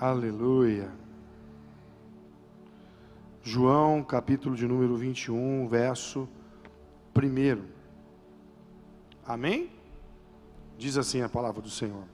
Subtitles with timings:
[0.00, 0.90] Aleluia.
[3.42, 6.26] João, capítulo de número 21, verso
[7.14, 7.62] 1.
[9.26, 9.68] Amém?
[10.78, 12.04] Diz assim a palavra do Senhor.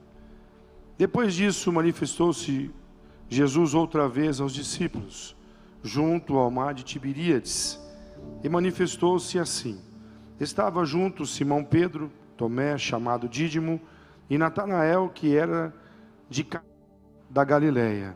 [0.97, 2.69] Depois disso, manifestou-se
[3.29, 5.33] Jesus outra vez aos discípulos,
[5.81, 7.79] junto ao mar de Tiberíades,
[8.43, 9.81] e manifestou-se assim:
[10.37, 13.79] Estava junto Simão Pedro, Tomé, chamado Dídimo,
[14.29, 15.73] e Natanael, que era
[16.29, 16.43] de
[17.29, 18.15] da Galileia,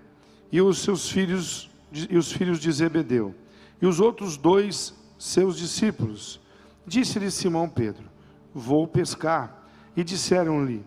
[0.52, 3.36] e os seus filhos e os filhos de Zebedeu,
[3.82, 6.40] e os outros dois seus discípulos.
[6.86, 8.06] Disse-lhe Simão Pedro:
[8.54, 9.60] Vou pescar.
[9.96, 10.86] E disseram-lhe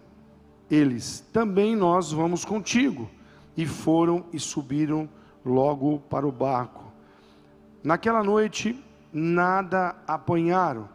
[0.71, 3.11] eles: Também nós vamos contigo.
[3.57, 5.09] E foram e subiram
[5.45, 6.93] logo para o barco.
[7.85, 10.89] Naquela noite nada apanharam.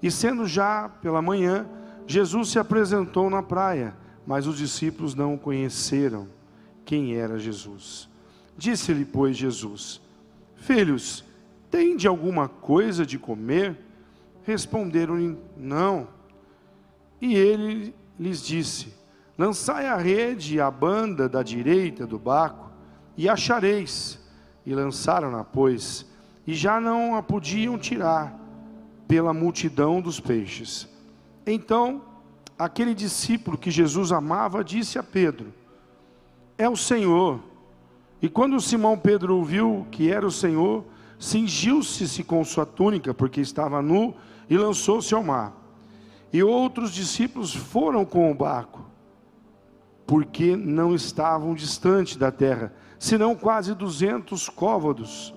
[0.00, 1.66] E sendo já pela manhã,
[2.06, 6.28] Jesus se apresentou na praia, mas os discípulos não o conheceram
[6.84, 8.08] quem era Jesus.
[8.56, 10.00] Disse-lhe, pois, Jesus:
[10.56, 11.24] Filhos,
[11.96, 13.76] de alguma coisa de comer?
[14.44, 16.08] Responderam-lhe: Não.
[17.20, 18.94] E ele lhes disse:
[19.36, 22.70] Lançai a rede à banda da direita do barco,
[23.16, 24.22] e achareis.
[24.66, 26.06] E lançaram-na, pois,
[26.46, 28.38] e já não a podiam tirar,
[29.06, 30.88] pela multidão dos peixes.
[31.46, 32.02] Então,
[32.58, 35.52] aquele discípulo que Jesus amava disse a Pedro:
[36.56, 37.40] É o Senhor.
[38.22, 40.84] E quando Simão Pedro ouviu que era o Senhor,
[41.18, 44.14] cingiu-se com sua túnica, porque estava nu,
[44.48, 45.52] e lançou-se ao mar.
[46.32, 48.84] E outros discípulos foram com o barco,
[50.06, 55.34] porque não estavam distante da terra, senão quase duzentos côvados,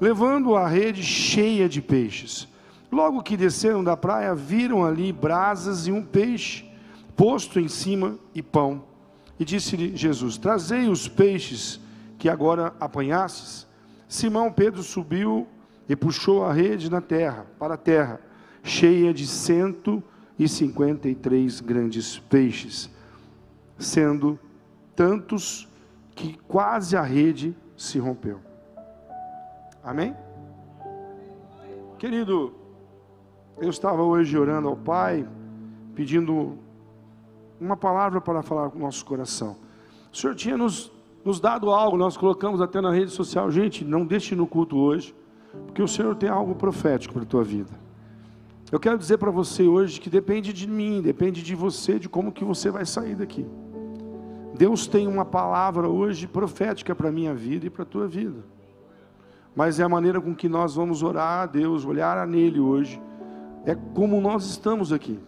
[0.00, 2.48] levando a rede cheia de peixes.
[2.90, 6.64] Logo que desceram da praia, viram ali brasas e um peixe
[7.14, 8.84] posto em cima e pão.
[9.38, 11.80] E disse-lhe Jesus: Trazei os peixes
[12.18, 13.66] que agora apanhastes?
[14.08, 15.46] Simão Pedro subiu
[15.88, 18.20] e puxou a rede na terra, para a terra,
[18.62, 20.02] cheia de cento
[20.38, 22.90] e cinquenta e três grandes peixes,
[23.78, 24.38] sendo
[24.94, 25.68] tantos
[26.14, 28.40] que quase a rede se rompeu.
[29.82, 30.14] Amém?
[31.98, 32.54] Querido,
[33.58, 35.26] eu estava hoje orando ao Pai,
[35.94, 36.58] pedindo
[37.60, 39.56] uma palavra para falar com o nosso coração.
[40.12, 40.90] O Senhor tinha nos
[41.24, 45.14] nos dado algo, nós colocamos até na rede social, gente, não deixe no culto hoje,
[45.66, 47.70] porque o Senhor tem algo profético para a tua vida.
[48.70, 52.32] Eu quero dizer para você hoje que depende de mim, depende de você, de como
[52.32, 53.46] que você vai sair daqui.
[54.56, 58.44] Deus tem uma palavra hoje profética para a minha vida e para a tua vida.
[59.54, 63.00] Mas é a maneira com que nós vamos orar a Deus, olhar a nele hoje,
[63.64, 65.18] é como nós estamos aqui.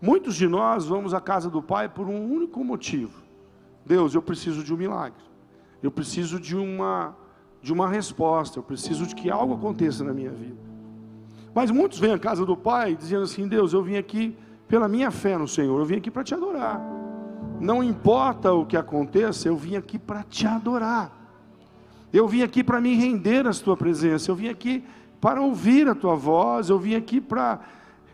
[0.00, 3.30] Muitos de nós vamos à casa do Pai por um único motivo
[3.84, 5.18] Deus, eu preciso de um milagre.
[5.82, 7.16] Eu preciso de uma
[7.62, 10.56] de uma resposta, eu preciso de que algo aconteça na minha vida.
[11.54, 14.36] Mas muitos vêm à casa do Pai dizendo assim: Deus, eu vim aqui
[14.68, 16.80] pela minha fé no Senhor, eu vim aqui para te adorar.
[17.58, 21.10] Não importa o que aconteça, eu vim aqui para te adorar.
[22.12, 24.84] Eu vim aqui para me render à tua presença, eu vim aqui
[25.20, 27.60] para ouvir a tua voz, eu vim aqui para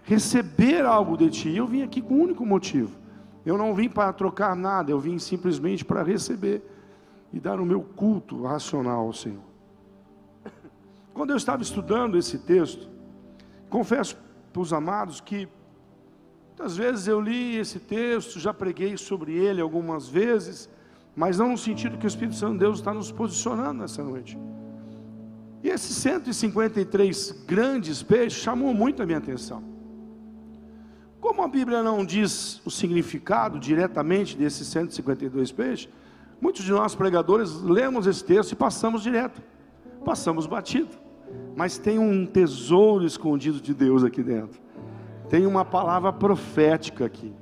[0.07, 1.55] receber algo de ti.
[1.55, 2.97] Eu vim aqui com um único motivo:
[3.45, 6.63] eu não vim para trocar nada, eu vim simplesmente para receber
[7.33, 9.45] e dar o meu culto racional ao Senhor.
[11.13, 12.89] Quando eu estava estudando esse texto,
[13.69, 14.17] confesso
[14.53, 15.49] para os amados que
[16.49, 20.71] muitas vezes eu li esse texto, já preguei sobre ele algumas vezes,
[21.15, 24.39] mas não no sentido que o Espírito Santo de Deus está nos posicionando nessa noite.
[25.65, 29.76] E esses 153 grandes peixes chamou muito a minha atenção.
[31.21, 35.89] Como a Bíblia não diz o significado diretamente desses 152 peixes,
[36.41, 39.43] muitos de nós pregadores lemos esse texto e passamos direto,
[40.05, 40.91] passamos batido.
[41.57, 44.61] Mas tem um tesouro escondido de Deus aqui dentro,
[45.29, 47.35] tem uma palavra profética aqui.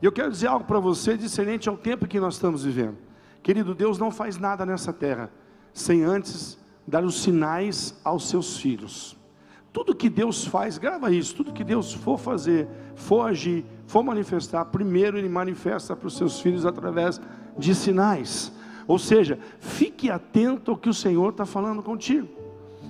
[0.00, 2.96] E eu quero dizer algo para você, diferente ao tempo que nós estamos vivendo.
[3.42, 5.30] Querido, Deus não faz nada nessa terra
[5.72, 9.19] sem antes dar os sinais aos seus filhos.
[9.72, 14.64] Tudo que Deus faz, grava isso, tudo que Deus for fazer, for agir, for manifestar,
[14.64, 17.20] primeiro Ele manifesta para os seus filhos através
[17.56, 18.52] de sinais.
[18.86, 22.28] Ou seja, fique atento ao que o Senhor está falando contigo,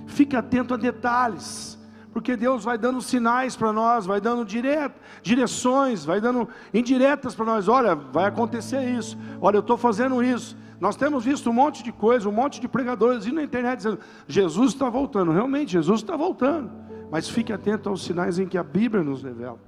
[0.07, 1.77] fique atento a detalhes,
[2.11, 7.45] porque Deus vai dando sinais para nós, vai dando direto, direções, vai dando indiretas para
[7.45, 7.67] nós.
[7.67, 10.57] Olha, vai acontecer isso, olha, eu estou fazendo isso.
[10.81, 13.99] Nós temos visto um monte de coisa, um monte de pregadores indo na internet dizendo:
[14.27, 15.31] Jesus está voltando.
[15.31, 16.71] Realmente, Jesus está voltando.
[17.11, 19.59] Mas fique atento aos sinais em que a Bíblia nos revela,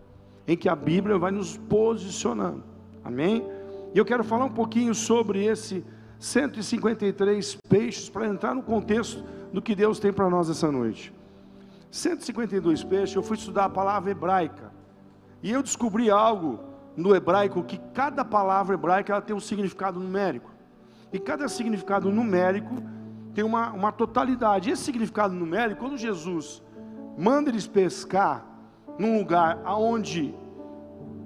[0.47, 2.63] em que a Bíblia vai nos posicionando.
[3.03, 3.45] Amém?
[3.93, 5.85] E eu quero falar um pouquinho sobre esse
[6.17, 11.13] 153 peixes para entrar no contexto do que Deus tem para nós essa noite.
[11.91, 14.71] 152 peixes, eu fui estudar a palavra hebraica.
[15.43, 16.59] E eu descobri algo
[16.97, 20.52] no hebraico que cada palavra hebraica ela tem um significado numérico.
[21.13, 22.75] E cada significado numérico
[23.35, 24.71] tem uma, uma totalidade.
[24.71, 26.63] Esse significado numérico, quando Jesus
[27.15, 28.43] manda eles pescar
[28.97, 30.33] num lugar aonde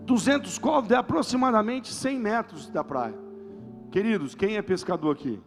[0.05, 3.15] 200 covos é aproximadamente 100 metros da praia.
[3.89, 5.41] Queridos, quem é pescador aqui?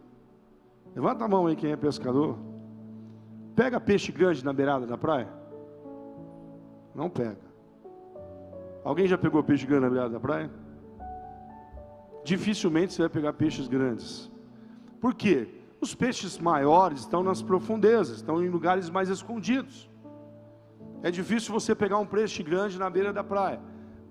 [0.95, 2.37] Levanta a mão aí quem é pescador.
[3.55, 5.27] Pega peixe grande na beirada da praia?
[6.95, 7.51] Não pega.
[8.83, 10.49] Alguém já pegou peixe grande na beirada da praia?
[12.23, 14.30] Dificilmente você vai pegar peixes grandes.
[15.01, 15.47] Por quê?
[15.81, 19.89] Os peixes maiores estão nas profundezas, estão em lugares mais escondidos.
[21.01, 23.59] É difícil você pegar um peixe grande na beira da praia.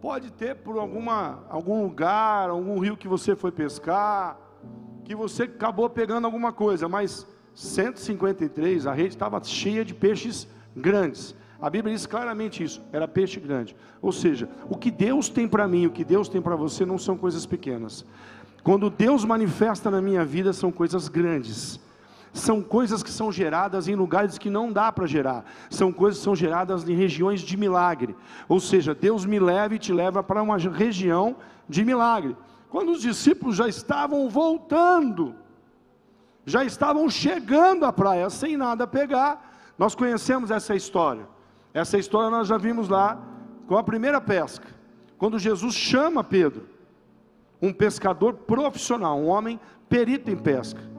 [0.00, 4.36] Pode ter por alguma, algum lugar, algum rio que você foi pescar,
[5.04, 11.36] que você acabou pegando alguma coisa, mas 153, a rede estava cheia de peixes grandes.
[11.60, 13.76] A Bíblia diz claramente isso, era peixe grande.
[14.00, 16.98] Ou seja, o que Deus tem para mim, o que Deus tem para você não
[16.98, 18.04] são coisas pequenas.
[18.62, 21.80] Quando Deus manifesta na minha vida, são coisas grandes
[22.32, 26.24] são coisas que são geradas em lugares que não dá para gerar, são coisas que
[26.24, 28.14] são geradas em regiões de milagre.
[28.48, 31.36] Ou seja, Deus me leva e te leva para uma região
[31.68, 32.36] de milagre.
[32.68, 35.34] Quando os discípulos já estavam voltando,
[36.46, 41.26] já estavam chegando à praia sem nada pegar, nós conhecemos essa história.
[41.74, 43.18] Essa história nós já vimos lá
[43.66, 44.66] com a primeira pesca,
[45.16, 46.66] quando Jesus chama Pedro,
[47.60, 50.90] um pescador profissional, um homem perito em pesca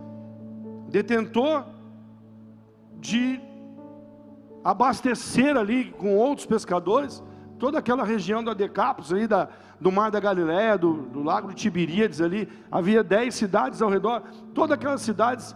[0.92, 1.66] detentor
[3.00, 3.42] de
[4.64, 7.24] abastecer ali com outros pescadores,
[7.58, 9.48] toda aquela região da Decápolis, ali da,
[9.80, 14.22] do Mar da Galiléia, do, do Lago de Tiberíades ali, havia dez cidades ao redor,
[14.54, 15.56] todas aquelas cidades,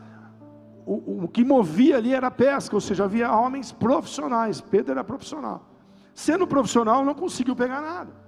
[0.86, 5.04] o, o que movia ali era a pesca, ou seja, havia homens profissionais, Pedro era
[5.04, 5.70] profissional.
[6.14, 8.25] Sendo profissional, não conseguiu pegar nada.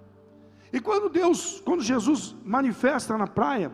[0.72, 3.72] E quando Deus, quando Jesus manifesta na praia,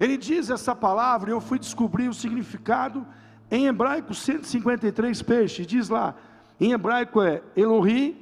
[0.00, 3.06] ele diz essa palavra, e eu fui descobrir o significado
[3.50, 6.14] em hebraico 153 peixes, diz lá,
[6.60, 8.16] em hebraico é Elohi,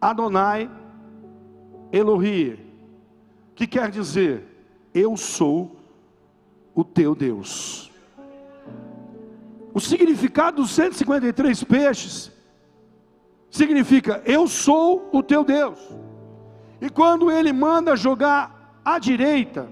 [0.00, 0.70] Adonai,
[1.92, 2.64] Elohi,
[3.54, 4.44] que quer dizer,
[4.92, 5.76] eu sou
[6.74, 7.90] o teu Deus.
[9.72, 12.32] O significado dos 153 peixes
[13.50, 15.78] significa, eu sou o teu Deus.
[16.80, 19.68] E quando ele manda jogar à direita,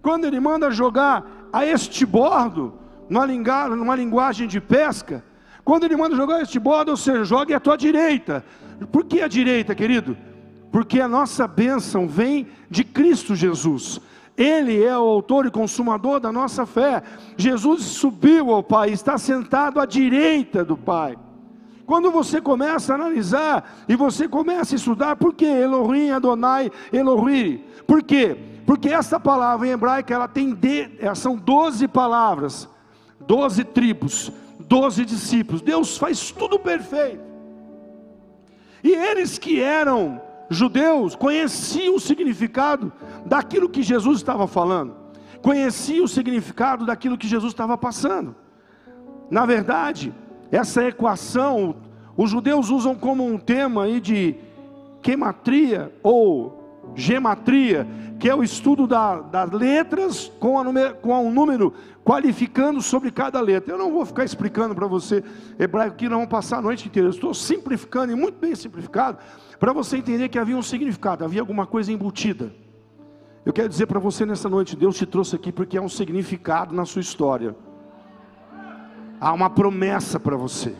[0.00, 2.74] quando ele manda jogar a este bordo,
[3.08, 5.24] numa linguagem de pesca,
[5.64, 8.44] quando ele manda jogar este bordo, ou seja, jogue à tua direita.
[8.90, 10.16] Por que a direita, querido?
[10.70, 14.00] Porque a nossa bênção vem de Cristo Jesus.
[14.36, 17.02] Ele é o autor e consumador da nossa fé.
[17.36, 21.18] Jesus subiu ao Pai, está sentado à direita do Pai.
[21.88, 27.64] Quando você começa a analisar e você começa a estudar, por que Elohim, Adonai, Elohim?
[27.86, 28.36] Por quê?
[28.66, 32.68] Porque essa palavra em hebraico, ela tem de, são 12 palavras,
[33.20, 34.30] 12 tribos,
[34.60, 35.62] 12 discípulos.
[35.62, 37.24] Deus faz tudo perfeito.
[38.84, 40.20] E eles que eram
[40.50, 42.92] judeus conheciam o significado
[43.24, 44.94] daquilo que Jesus estava falando,
[45.40, 48.36] conheciam o significado daquilo que Jesus estava passando.
[49.30, 50.12] Na verdade,
[50.50, 51.76] essa equação,
[52.18, 54.34] os judeus usam como um tema aí de
[55.00, 57.86] quematria ou gematria,
[58.18, 61.72] que é o estudo da, das letras com, a com um número
[62.04, 63.72] qualificando sobre cada letra.
[63.72, 65.22] Eu não vou ficar explicando para você
[65.56, 67.06] hebraico que não vamos passar a noite inteira.
[67.06, 69.18] Eu estou simplificando e muito bem simplificado
[69.60, 72.52] para você entender que havia um significado, havia alguma coisa embutida.
[73.46, 76.74] Eu quero dizer para você nessa noite, Deus te trouxe aqui porque há um significado
[76.74, 77.54] na sua história.
[79.20, 80.74] Há uma promessa para você.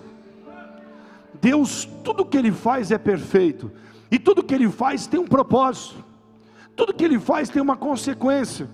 [1.40, 3.71] Deus, tudo que Ele faz é perfeito.
[4.11, 6.04] E tudo que Ele faz tem um propósito.
[6.76, 8.68] Tudo que Ele faz tem uma consequência.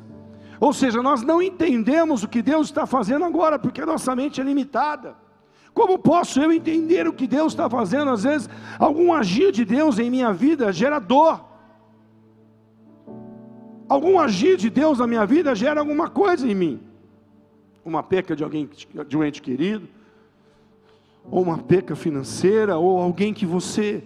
[0.61, 4.41] Ou seja, nós não entendemos o que Deus está fazendo agora, porque a nossa mente
[4.41, 5.17] é limitada.
[5.73, 8.11] Como posso eu entender o que Deus está fazendo?
[8.11, 11.45] Às vezes, algum agir de Deus em minha vida gera dor.
[13.89, 16.95] Algum agir de Deus na minha vida gera alguma coisa em mim
[17.85, 18.69] uma perca de alguém,
[19.07, 19.87] de um ente querido,
[21.31, 24.03] ou uma perca financeira, ou alguém que você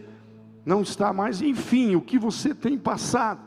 [0.65, 3.41] não está mais, enfim, o que você tem passado.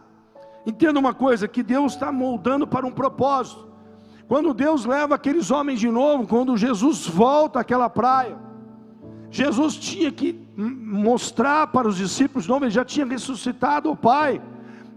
[0.66, 3.70] Entenda uma coisa: que Deus está moldando para um propósito.
[4.28, 8.38] Quando Deus leva aqueles homens de novo, quando Jesus volta àquela praia,
[9.30, 14.42] Jesus tinha que mostrar para os discípulos novo, ele já tinha ressuscitado o Pai,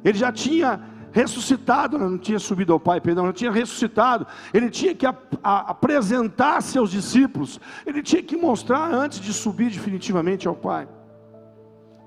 [0.04, 0.80] ele já tinha
[1.14, 5.70] ressuscitado, não tinha subido ao Pai, perdão, não tinha ressuscitado, ele tinha que a, a,
[5.70, 10.88] apresentar seus discípulos, ele tinha que mostrar antes de subir definitivamente ao Pai.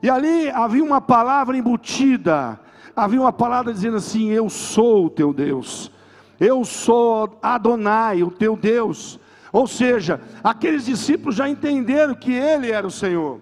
[0.04, 2.60] E ali havia uma palavra embutida,
[2.94, 5.90] havia uma palavra dizendo assim: Eu sou o teu Deus,
[6.38, 9.18] eu sou Adonai, o teu Deus.
[9.54, 13.40] Ou seja, aqueles discípulos já entenderam que Ele era o Senhor.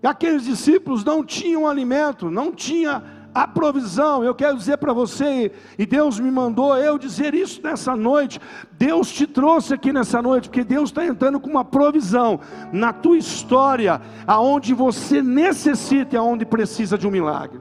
[0.00, 4.24] E aqueles discípulos não tinham alimento, não tinha a provisão.
[4.24, 8.40] Eu quero dizer para você, e Deus me mandou eu dizer isso nessa noite.
[8.72, 12.40] Deus te trouxe aqui nessa noite, porque Deus está entrando com uma provisão
[12.72, 17.60] na tua história, aonde você necessita e aonde precisa de um milagre.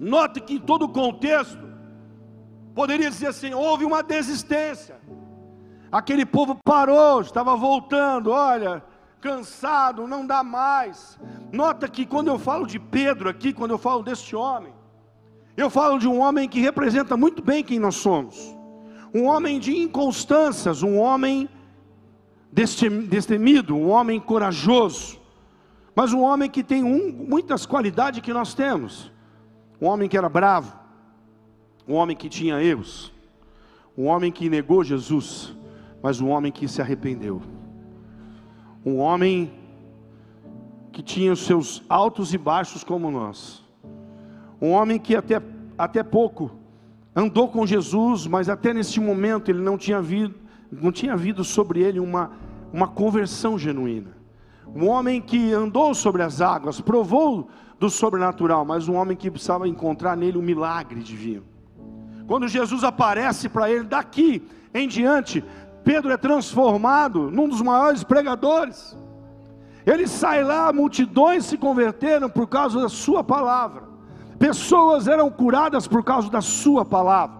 [0.00, 1.66] Note que em todo o contexto,
[2.74, 4.96] poderia dizer assim: houve uma desistência.
[5.90, 8.82] Aquele povo parou, estava voltando, olha,
[9.20, 11.18] cansado, não dá mais.
[11.52, 14.72] Nota que quando eu falo de Pedro aqui, quando eu falo deste homem,
[15.56, 18.54] eu falo de um homem que representa muito bem quem nós somos.
[19.14, 21.48] Um homem de inconstâncias, um homem
[22.52, 25.18] destemido, um homem corajoso,
[25.94, 29.10] mas um homem que tem um, muitas qualidades que nós temos.
[29.80, 30.78] Um homem que era bravo,
[31.88, 33.12] um homem que tinha erros,
[33.96, 35.55] um homem que negou Jesus,
[36.06, 37.42] mas um homem que se arrependeu.
[38.84, 39.52] Um homem
[40.92, 43.64] que tinha os seus altos e baixos como nós.
[44.62, 45.42] Um homem que até,
[45.76, 46.52] até pouco
[47.12, 50.36] andou com Jesus, mas até nesse momento ele não tinha havido,
[50.70, 52.30] não tinha havido sobre ele uma,
[52.72, 54.16] uma conversão genuína.
[54.76, 57.48] Um homem que andou sobre as águas, provou
[57.80, 61.42] do sobrenatural, mas um homem que precisava encontrar nele um milagre divino.
[62.28, 64.40] Quando Jesus aparece para ele, daqui
[64.72, 65.42] em diante,
[65.86, 68.98] Pedro é transformado num dos maiores pregadores.
[69.86, 73.84] Ele sai lá, multidões se converteram por causa da sua palavra.
[74.36, 77.36] Pessoas eram curadas por causa da sua palavra.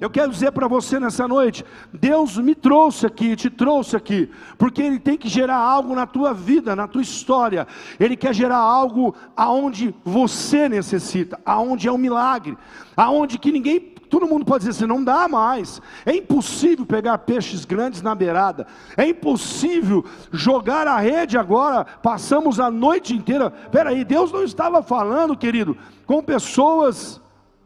[0.00, 4.82] Eu quero dizer para você nessa noite, Deus me trouxe aqui, te trouxe aqui, porque
[4.82, 7.66] Ele tem que gerar algo na tua vida, na tua história.
[8.00, 12.56] Ele quer gerar algo aonde você necessita, aonde é um milagre,
[12.96, 15.80] aonde que ninguém, todo mundo pode dizer assim, não dá mais.
[16.04, 18.66] É impossível pegar peixes grandes na beirada.
[18.96, 21.84] É impossível jogar a rede agora.
[21.84, 23.52] Passamos a noite inteira.
[23.64, 27.20] Espera aí, Deus não estava falando, querido, com pessoas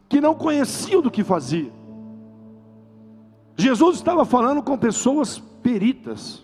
[0.09, 1.71] que não conheciam do que faziam.
[3.55, 6.43] Jesus estava falando com pessoas peritas.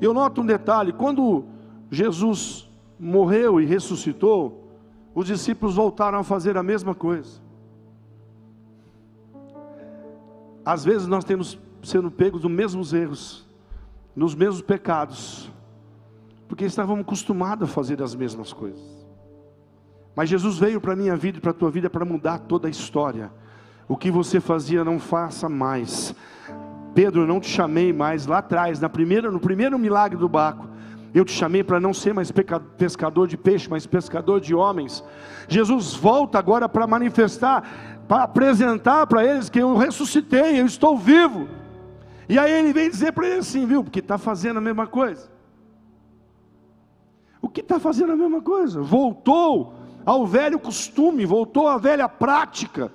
[0.00, 1.44] Eu noto um detalhe: quando
[1.90, 4.66] Jesus morreu e ressuscitou,
[5.14, 7.45] os discípulos voltaram a fazer a mesma coisa.
[10.66, 13.46] Às vezes nós temos sendo pegos nos mesmos erros,
[14.16, 15.48] nos mesmos pecados,
[16.48, 18.82] porque estávamos acostumados a fazer as mesmas coisas.
[20.16, 22.66] Mas Jesus veio para a minha vida e para a tua vida para mudar toda
[22.66, 23.30] a história.
[23.86, 26.12] O que você fazia, não faça mais.
[26.96, 30.66] Pedro, eu não te chamei mais lá atrás, na primeira, no primeiro milagre do barco.
[31.14, 32.32] Eu te chamei para não ser mais
[32.76, 35.04] pescador de peixe, mas pescador de homens.
[35.48, 41.48] Jesus volta agora para manifestar, para apresentar para eles que eu ressuscitei, eu estou vivo.
[42.28, 43.82] E aí ele vem dizer para eles assim, viu?
[43.82, 45.30] Porque está fazendo a mesma coisa.
[47.40, 48.80] O que está fazendo a mesma coisa?
[48.80, 52.92] Voltou ao velho costume, voltou à velha prática.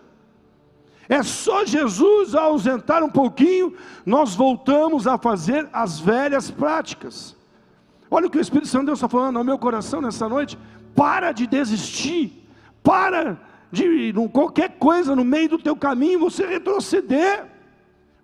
[1.07, 3.75] É só Jesus ausentar um pouquinho,
[4.05, 7.35] nós voltamos a fazer as velhas práticas.
[8.09, 10.57] Olha o que o Espírito Santo de Deus está falando ao meu coração nessa noite.
[10.95, 12.47] Para de desistir,
[12.83, 13.37] para
[13.71, 17.45] de qualquer coisa no meio do teu caminho você retroceder,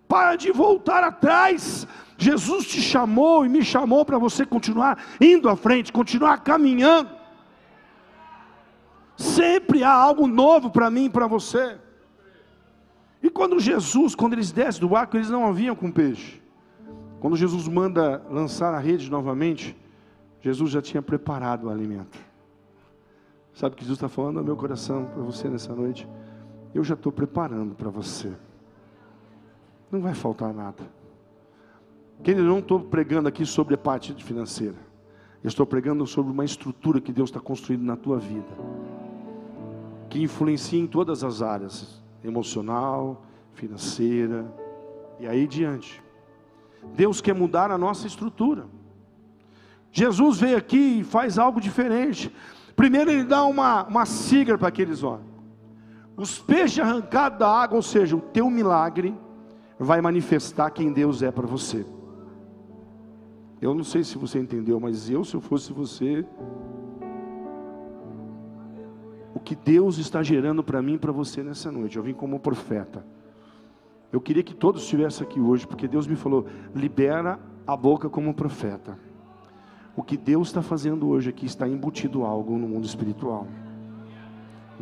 [0.08, 1.88] para de voltar atrás.
[2.18, 7.10] Jesus te chamou e me chamou para você continuar indo à frente, continuar caminhando.
[9.16, 11.78] Sempre há algo novo para mim e para você.
[13.22, 16.42] E quando Jesus, quando eles descem do barco, eles não haviam com peixe.
[17.20, 19.76] Quando Jesus manda lançar a rede novamente,
[20.42, 22.27] Jesus já tinha preparado o alimento.
[23.58, 26.08] Sabe que Jesus está falando ao meu coração para você nessa noite?
[26.76, 28.32] Eu já estou preparando para você.
[29.92, 30.84] Não vai faltar nada.
[32.22, 34.76] Querido, eu não estou pregando aqui sobre a parte financeira.
[35.44, 38.46] Eu estou pregando sobre uma estrutura que Deus está construindo na tua vida.
[40.08, 44.46] Que influencia em todas as áreas emocional, financeira
[45.20, 46.04] e aí diante.
[46.94, 48.68] Deus quer mudar a nossa estrutura.
[49.92, 52.32] Jesus veio aqui e faz algo diferente.
[52.78, 55.26] Primeiro, ele dá uma, uma sigla para aqueles homens.
[56.16, 59.18] Os peixes arrancados da água, ou seja, o teu milagre,
[59.80, 61.84] vai manifestar quem Deus é para você.
[63.60, 66.24] Eu não sei se você entendeu, mas eu, se eu fosse você,
[69.34, 72.40] o que Deus está gerando para mim e para você nessa noite, eu vim como
[72.40, 73.04] profeta.
[74.12, 78.36] Eu queria que todos estivessem aqui hoje, porque Deus me falou: libera a boca como
[78.36, 79.00] profeta.
[79.98, 83.48] O que Deus está fazendo hoje aqui está embutido algo no mundo espiritual.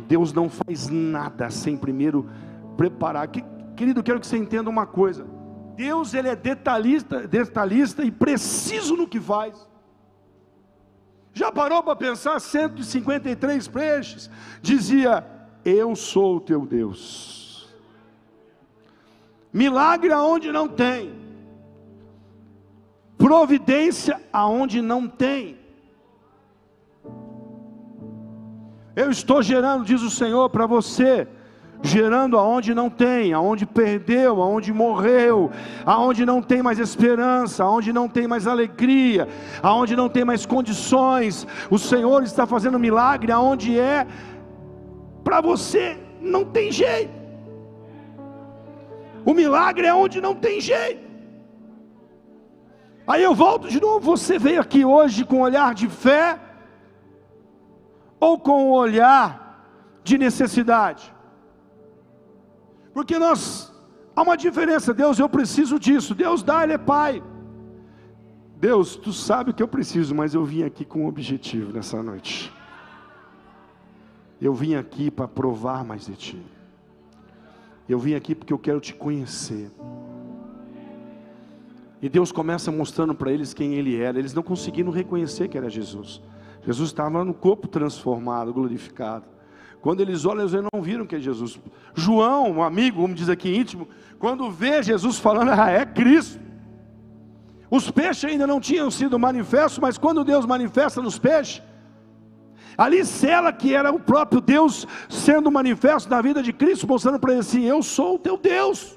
[0.06, 2.28] Deus não faz nada sem primeiro
[2.76, 3.26] preparar.
[3.74, 5.26] Querido, quero que você entenda uma coisa.
[5.74, 9.66] Deus ele é detalhista, detalhista e preciso no que faz.
[11.32, 12.38] Já parou para pensar?
[12.38, 14.30] 153 peixes.
[14.60, 15.26] Dizia:
[15.64, 17.74] Eu sou o teu Deus.
[19.50, 21.25] Milagre aonde não tem
[23.16, 25.56] providência aonde não tem.
[28.94, 31.28] Eu estou gerando, diz o Senhor, para você,
[31.82, 35.50] gerando aonde não tem, aonde perdeu, aonde morreu,
[35.84, 39.28] aonde não tem mais esperança, aonde não tem mais alegria,
[39.62, 41.46] aonde não tem mais condições.
[41.70, 44.06] O Senhor está fazendo milagre aonde é
[45.22, 47.12] para você não tem jeito.
[49.24, 51.05] O milagre é onde não tem jeito.
[53.06, 54.16] Aí eu volto de novo.
[54.16, 56.40] Você veio aqui hoje com um olhar de fé
[58.18, 61.14] ou com um olhar de necessidade?
[62.92, 63.72] Porque nós
[64.14, 64.92] há uma diferença.
[64.92, 66.14] Deus, eu preciso disso.
[66.14, 67.22] Deus dá, Ele é Pai.
[68.58, 72.02] Deus, tu sabe o que eu preciso, mas eu vim aqui com um objetivo nessa
[72.02, 72.52] noite.
[74.40, 76.46] Eu vim aqui para provar mais de ti.
[77.88, 79.70] Eu vim aqui porque eu quero te conhecer.
[82.00, 84.18] E Deus começa mostrando para eles quem Ele era.
[84.18, 86.20] Eles não conseguiram reconhecer que era Jesus.
[86.64, 89.24] Jesus estava no corpo transformado, glorificado.
[89.80, 91.60] Quando eles olham, eles não viram que é Jesus.
[91.94, 93.86] João, um amigo, como diz aqui íntimo,
[94.18, 96.40] quando vê Jesus falando, ah, é Cristo.
[97.70, 101.62] Os peixes ainda não tinham sido manifestos, mas quando Deus manifesta nos peixes,
[102.76, 107.32] ali cela que era o próprio Deus sendo manifesto na vida de Cristo, mostrando para
[107.32, 108.95] ele assim: Eu sou o teu Deus.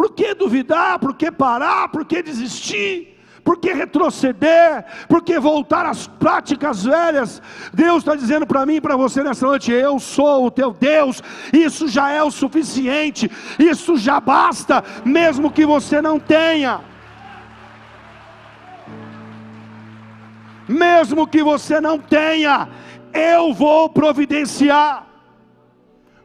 [0.00, 0.98] Por que duvidar?
[0.98, 1.90] Por que parar?
[1.90, 3.20] Por que desistir?
[3.44, 4.82] Por que retroceder?
[5.06, 7.42] Por que voltar às práticas velhas?
[7.70, 11.22] Deus está dizendo para mim e para você nessa noite: Eu sou o teu Deus,
[11.52, 16.80] isso já é o suficiente, isso já basta, mesmo que você não tenha.
[20.66, 22.70] Mesmo que você não tenha,
[23.12, 25.09] eu vou providenciar.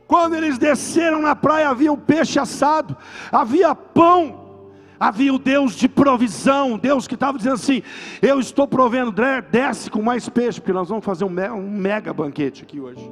[0.07, 2.95] Quando eles desceram na praia, havia um peixe assado,
[3.31, 7.81] havia pão, havia o Deus de provisão, Deus que estava dizendo assim:
[8.21, 9.13] Eu estou provendo,
[9.49, 13.11] desce com mais peixe, porque nós vamos fazer um mega banquete aqui hoje.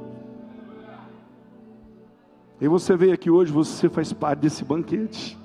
[2.60, 5.36] E você veio aqui hoje, você faz parte desse banquete.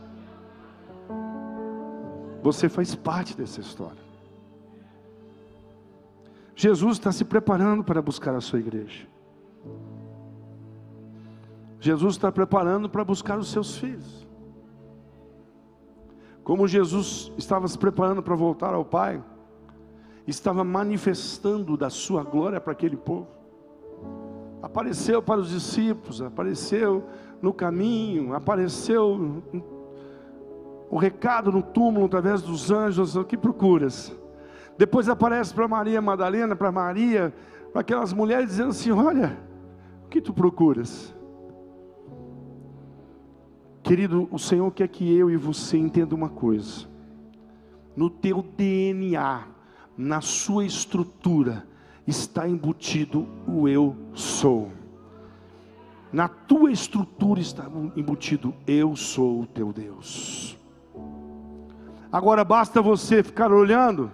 [2.42, 4.10] Você faz parte dessa história.
[6.56, 9.08] Jesus está se preparando para buscar a sua igreja.
[11.80, 14.28] Jesus está preparando para buscar os seus filhos.
[16.44, 19.24] Como Jesus estava se preparando para voltar ao Pai,
[20.28, 23.28] estava manifestando da sua glória para aquele povo.
[24.62, 27.06] Apareceu para os discípulos, apareceu
[27.42, 29.42] no caminho, apareceu
[30.90, 34.14] o recado no túmulo através dos anjos, o que procuras?
[34.78, 37.34] Depois aparece para Maria Madalena, para Maria,
[37.72, 39.38] para aquelas mulheres dizendo assim: Olha,
[40.06, 41.14] o que tu procuras?
[43.90, 46.88] Querido, o Senhor quer que eu e você entenda uma coisa.
[47.96, 49.48] No teu DNA,
[49.98, 51.66] na sua estrutura,
[52.06, 54.72] está embutido o eu sou.
[56.14, 60.56] Na tua estrutura está embutido eu sou o teu Deus.
[62.12, 64.12] Agora basta você ficar olhando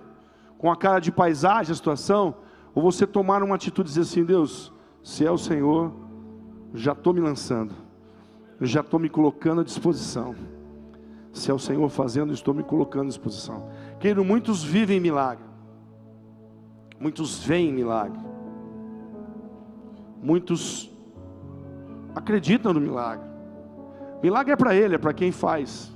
[0.58, 2.34] com a cara de paisagem a situação,
[2.74, 4.72] ou você tomar uma atitude e dizer assim: Deus,
[5.04, 5.94] se é o Senhor,
[6.74, 7.85] já estou me lançando
[8.60, 10.36] eu já estou me colocando à disposição.
[11.34, 13.70] Se é o Senhor fazendo, estou me colocando à disposição.
[14.00, 15.44] Querido, muitos vivem milagre.
[17.00, 18.20] Muitos veem milagre.
[20.24, 20.89] Muitos
[22.15, 23.28] acreditam no milagre.
[24.24, 25.94] Milagre é para ele, é para quem faz.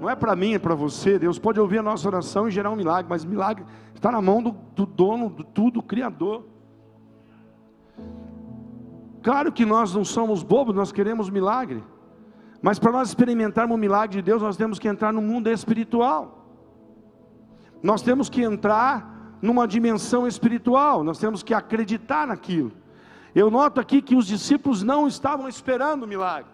[0.00, 1.18] Não é para mim, é para você.
[1.18, 4.42] Deus pode ouvir a nossa oração e gerar um milagre, mas milagre está na mão
[4.42, 6.44] do, do dono de tudo, do Criador.
[9.24, 11.82] Claro que nós não somos bobos, nós queremos milagre.
[12.60, 16.46] Mas para nós experimentarmos o milagre de Deus, nós temos que entrar no mundo espiritual.
[17.82, 22.70] Nós temos que entrar numa dimensão espiritual, nós temos que acreditar naquilo.
[23.34, 26.52] Eu noto aqui que os discípulos não estavam esperando o milagre.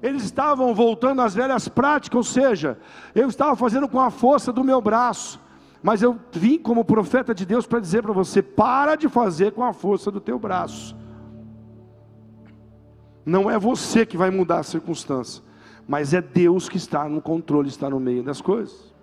[0.00, 2.78] eles estavam voltando às velhas práticas, ou seja,
[3.12, 5.40] eu estava fazendo com a força do meu braço,
[5.82, 9.64] mas eu vim como profeta de Deus para dizer para você: para de fazer com
[9.64, 10.96] a força do teu braço.
[13.26, 15.42] Não é você que vai mudar a circunstância,
[15.88, 18.94] mas é Deus que está no controle, está no meio das coisas.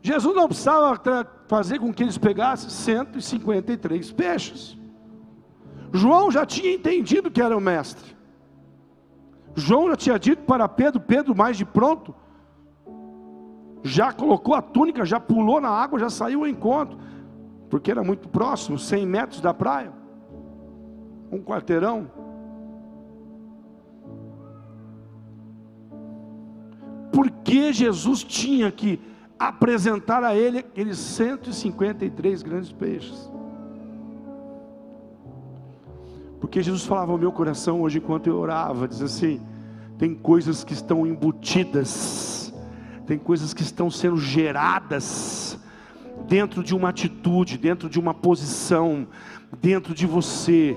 [0.00, 0.98] Jesus não precisava
[1.46, 4.78] fazer com que eles pegassem 153 peixes.
[5.92, 8.16] João já tinha entendido que era o mestre.
[9.54, 12.14] João já tinha dito para Pedro, Pedro mais de pronto,
[13.82, 16.98] já colocou a túnica, já pulou na água, já saiu ao encontro,
[17.68, 19.92] porque era muito próximo, 100 metros da praia,
[21.30, 22.10] um quarteirão.
[27.12, 29.00] Por que Jesus tinha que
[29.38, 33.30] apresentar a ele aqueles 153 grandes peixes?
[36.40, 39.40] Porque Jesus falava ao meu coração hoje enquanto eu orava, diz assim:
[39.98, 42.54] tem coisas que estão embutidas,
[43.06, 45.58] tem coisas que estão sendo geradas
[46.26, 49.06] dentro de uma atitude, dentro de uma posição,
[49.60, 50.76] dentro de você.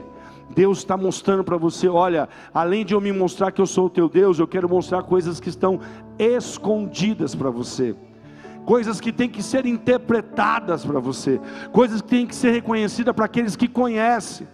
[0.55, 3.89] Deus está mostrando para você: olha, além de eu me mostrar que eu sou o
[3.89, 5.79] teu Deus, eu quero mostrar coisas que estão
[6.23, 7.95] escondidas para você
[8.65, 13.25] coisas que têm que ser interpretadas para você, coisas que têm que ser reconhecidas para
[13.25, 14.47] aqueles que conhecem.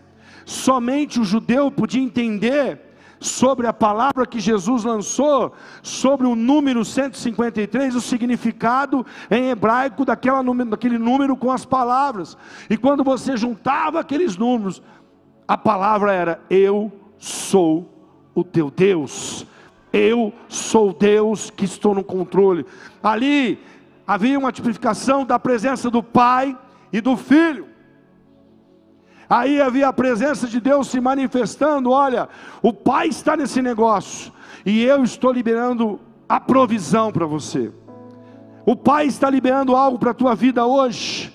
[0.45, 2.87] Somente o judeu podia entender
[3.19, 10.43] sobre a palavra que Jesus lançou, sobre o número 153, o significado em hebraico daquela,
[10.65, 12.37] daquele número com as palavras.
[12.69, 14.81] E quando você juntava aqueles números,
[15.47, 17.91] a palavra era: Eu sou
[18.33, 19.45] o teu Deus.
[19.97, 22.65] Eu sou Deus que estou no controle.
[23.01, 23.59] Ali
[24.05, 26.55] havia uma tipificação da presença do Pai
[26.93, 27.67] e do Filho.
[29.27, 32.29] Aí havia a presença de Deus se manifestando: olha,
[32.61, 34.31] o Pai está nesse negócio,
[34.63, 37.71] e eu estou liberando a provisão para você.
[38.67, 41.33] O Pai está liberando algo para a tua vida hoje.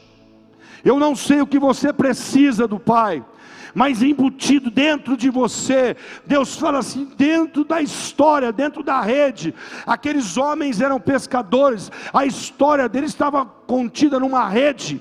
[0.85, 3.25] Eu não sei o que você precisa do Pai,
[3.75, 9.55] mas embutido dentro de você, Deus fala assim: dentro da história, dentro da rede,
[9.87, 15.01] aqueles homens eram pescadores, a história deles estava contida numa rede,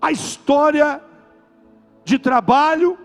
[0.00, 1.00] a história
[2.04, 2.98] de trabalho,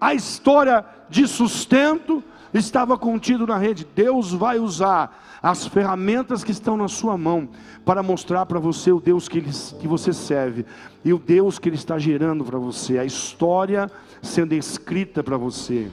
[0.00, 3.86] a história de sustento estava contido na rede.
[3.94, 7.48] Deus vai usar as ferramentas que estão na sua mão
[7.84, 10.66] para mostrar para você o Deus que, ele, que você serve
[11.04, 13.88] e o Deus que Ele está gerando para você, a história
[14.20, 15.88] sendo escrita para você.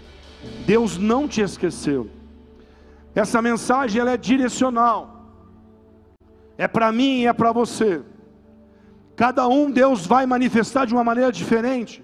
[0.65, 2.09] Deus não te esqueceu.
[3.13, 5.29] Essa mensagem ela é direcional.
[6.57, 8.01] É para mim e é para você.
[9.15, 12.03] Cada um Deus vai manifestar de uma maneira diferente.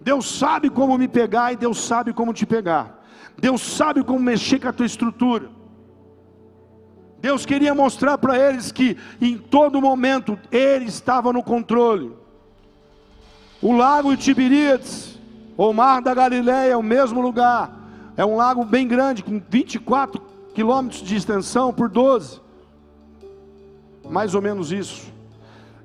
[0.00, 3.00] Deus sabe como me pegar e Deus sabe como te pegar.
[3.38, 5.61] Deus sabe como mexer com a tua estrutura.
[7.22, 12.12] Deus queria mostrar para eles que em todo momento Ele estava no controle.
[13.62, 15.18] O lago de Tiberíades,
[15.56, 17.72] ou mar da Galileia, é o mesmo lugar.
[18.14, 20.20] É um lago bem grande, com 24
[20.54, 22.42] quilômetros de extensão por 12.
[24.10, 25.12] Mais ou menos isso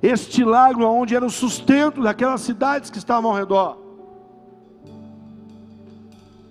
[0.02, 3.78] este lago onde era o sustento daquelas cidades que estavam ao redor.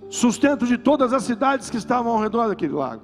[0.09, 3.03] Sustento de todas as cidades que estavam ao redor daquele lago.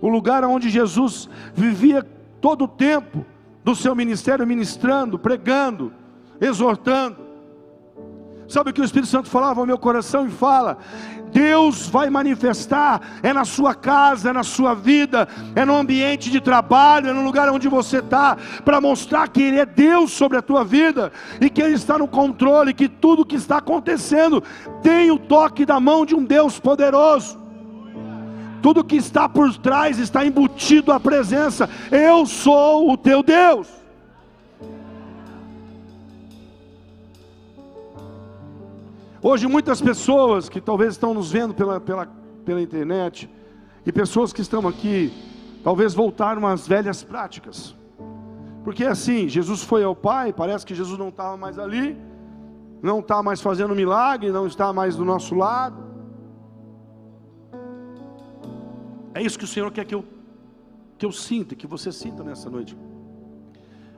[0.00, 2.02] O lugar onde Jesus vivia
[2.40, 3.24] todo o tempo
[3.64, 5.92] do seu ministério ministrando, pregando,
[6.40, 7.26] exortando.
[8.48, 10.78] Sabe o que o Espírito Santo falava ao meu coração e fala?
[11.32, 16.40] Deus vai manifestar, é na sua casa, é na sua vida, é no ambiente de
[16.40, 20.42] trabalho, é no lugar onde você está, para mostrar que Ele é Deus sobre a
[20.42, 24.42] tua vida e que Ele está no controle, que tudo que está acontecendo
[24.82, 27.45] tem o toque da mão de um Deus poderoso.
[28.66, 31.70] Tudo que está por trás está embutido à presença.
[31.88, 33.68] Eu sou o teu Deus.
[39.22, 42.08] Hoje, muitas pessoas que talvez estão nos vendo pela, pela,
[42.44, 43.30] pela internet,
[43.86, 45.12] e pessoas que estão aqui,
[45.62, 47.72] talvez voltaram às velhas práticas.
[48.64, 51.96] Porque assim, Jesus foi ao Pai, parece que Jesus não estava mais ali,
[52.82, 55.85] não está mais fazendo milagre, não está mais do nosso lado.
[59.16, 60.04] É isso que o Senhor quer que eu,
[60.98, 62.76] que eu sinta, que você sinta nessa noite.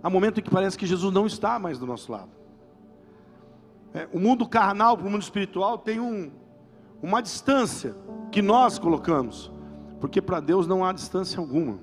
[0.01, 2.31] Há momento em que parece que Jesus não está mais do nosso lado.
[3.93, 6.31] É, o mundo carnal para o mundo espiritual tem um,
[7.03, 7.97] uma distância
[8.31, 9.51] que nós colocamos,
[9.99, 11.81] porque para Deus não há distância alguma.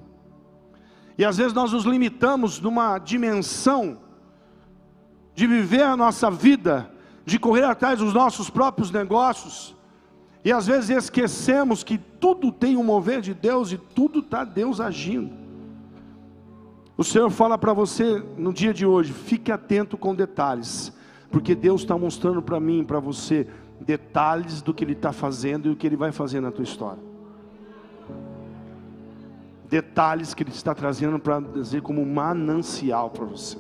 [1.17, 3.97] E às vezes nós nos limitamos numa dimensão
[5.33, 6.89] de viver a nossa vida,
[7.25, 9.74] de correr atrás dos nossos próprios negócios,
[10.45, 14.79] E às vezes esquecemos que tudo tem um mover de Deus e tudo está Deus
[14.79, 15.33] agindo.
[16.95, 20.93] O Senhor fala para você no dia de hoje: fique atento com detalhes,
[21.31, 23.47] porque Deus está mostrando para mim e para você
[23.81, 27.01] detalhes do que Ele está fazendo e o que Ele vai fazer na tua história.
[29.67, 33.57] Detalhes que Ele está trazendo para dizer como manancial para você.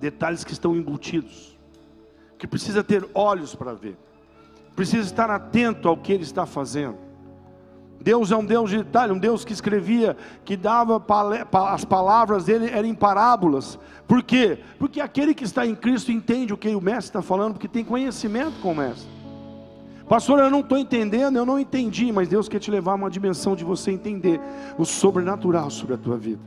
[0.00, 1.57] Detalhes que estão embutidos,
[2.38, 3.98] que precisa ter olhos para ver,
[4.76, 6.96] precisa estar atento ao que Ele está fazendo.
[8.00, 11.02] Deus é um Deus de detalhe, um Deus que escrevia, que dava
[11.68, 13.78] as palavras dele eram em parábolas.
[14.06, 14.60] Por quê?
[14.78, 17.84] Porque aquele que está em Cristo entende o que o mestre está falando, porque tem
[17.84, 19.08] conhecimento com o mestre.
[20.08, 23.10] Pastor, eu não estou entendendo, eu não entendi, mas Deus quer te levar a uma
[23.10, 24.40] dimensão de você entender
[24.78, 26.40] o sobrenatural sobre a tua vida.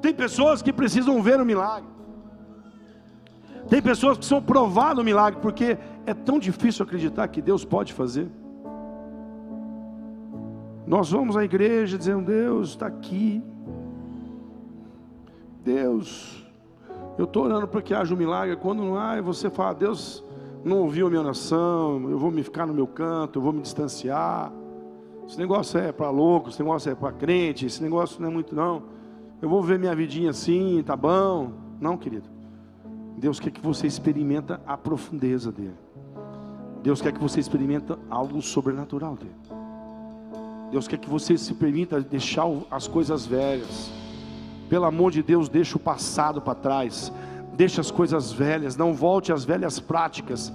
[0.00, 1.99] Tem pessoas que precisam ver o milagre.
[3.70, 7.92] Tem pessoas que precisam provar o milagre, porque é tão difícil acreditar que Deus pode
[7.92, 8.28] fazer.
[10.84, 13.40] Nós vamos à igreja dizendo: Deus está aqui.
[15.64, 16.44] Deus,
[17.16, 18.56] eu estou orando para que haja um milagre.
[18.56, 20.24] Quando não há, você fala: Deus
[20.64, 23.62] não ouviu a minha oração, eu vou me ficar no meu canto, eu vou me
[23.62, 24.52] distanciar.
[25.28, 28.52] Esse negócio é para louco, esse negócio é para crente, esse negócio não é muito
[28.52, 28.82] não.
[29.40, 31.52] Eu vou ver minha vidinha assim, tá bom?
[31.80, 32.39] Não, querido.
[33.20, 35.76] Deus quer que você experimenta a profundeza dele.
[36.82, 39.36] Deus quer que você experimenta algo sobrenatural dele.
[40.70, 43.92] Deus quer que você se permita deixar as coisas velhas.
[44.70, 47.12] Pelo amor de Deus, deixa o passado para trás.
[47.52, 50.50] Deixa as coisas velhas, não volte às velhas práticas.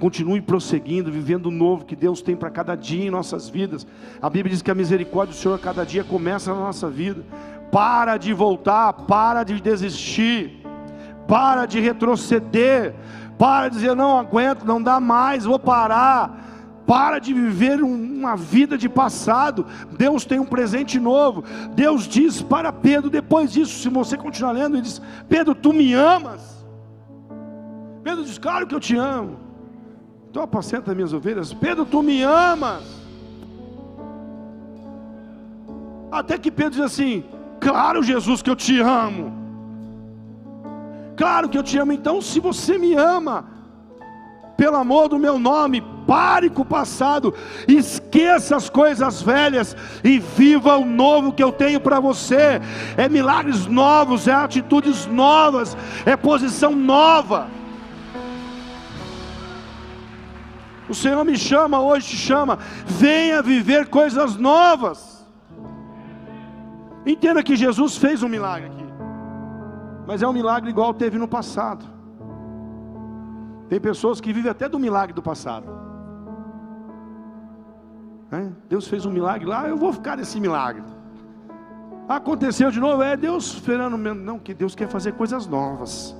[0.00, 3.86] Continue prosseguindo, vivendo o novo que Deus tem para cada dia em nossas vidas.
[4.20, 7.24] A Bíblia diz que a misericórdia do Senhor a cada dia começa na nossa vida.
[7.70, 10.65] Para de voltar, para de desistir,
[11.26, 12.94] para de retroceder,
[13.38, 16.46] para de dizer não aguento, não dá mais, vou parar
[16.86, 19.66] para de viver uma vida de passado.
[19.98, 21.42] Deus tem um presente novo.
[21.74, 25.92] Deus diz para Pedro, depois disso, se você continuar lendo, ele diz: Pedro, tu me
[25.92, 26.64] amas?
[28.04, 29.36] Pedro diz: Claro que eu te amo.
[30.30, 31.52] Então apacenta minhas ovelhas.
[31.52, 32.84] Pedro, tu me amas?
[36.12, 37.24] Até que Pedro diz assim:
[37.58, 39.35] Claro, Jesus, que eu te amo.
[41.16, 41.92] Claro que eu te amo.
[41.92, 43.46] Então, se você me ama,
[44.56, 47.34] pelo amor do meu nome, pare com o passado,
[47.66, 52.60] esqueça as coisas velhas e viva o novo que eu tenho para você.
[52.96, 57.48] É milagres novos, é atitudes novas, é posição nova.
[60.88, 65.26] O Senhor me chama hoje, te chama, venha viver coisas novas.
[67.04, 68.75] Entenda que Jesus fez um milagre
[70.06, 71.84] mas é um milagre igual teve no passado.
[73.68, 75.66] Tem pessoas que vivem até do milagre do passado.
[78.30, 78.48] É?
[78.68, 80.82] Deus fez um milagre lá, eu vou ficar nesse milagre.
[82.08, 86.14] Aconteceu de novo, é Deus esperando, não, que Deus quer fazer coisas novas.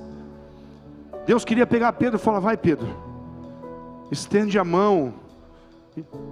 [1.25, 2.87] Deus queria pegar Pedro e falar: Vai, Pedro,
[4.11, 5.13] estende a mão,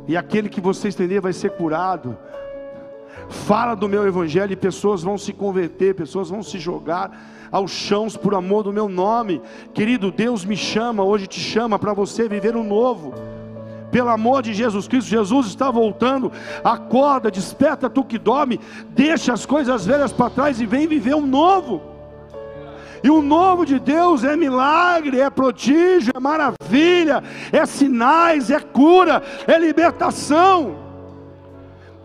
[0.08, 2.18] e aquele que você estender vai ser curado.
[3.30, 7.12] Fala do meu evangelho e pessoas vão se converter, pessoas vão se jogar
[7.52, 9.42] aos chãos por amor do meu nome.
[9.74, 13.14] Querido, Deus me chama, hoje te chama para você viver o um novo.
[13.92, 16.32] Pelo amor de Jesus Cristo, Jesus está voltando.
[16.64, 21.26] Acorda, desperta tu que dorme, deixa as coisas velhas para trás e vem viver um
[21.26, 21.82] novo.
[23.02, 29.22] E o novo de Deus é milagre, é prodígio, é maravilha, é sinais, é cura,
[29.48, 30.85] é libertação.